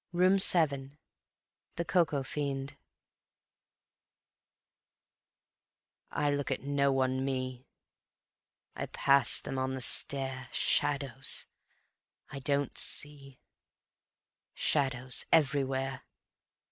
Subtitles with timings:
[0.11, 0.97] _Room 7:
[1.75, 2.75] The Coco Fiend
[6.09, 7.67] I look at no one, me;
[8.75, 11.45] I pass them on the stair; Shadows!
[12.31, 13.41] I don't see;
[14.55, 15.23] Shadows!
[15.31, 16.01] everywhere.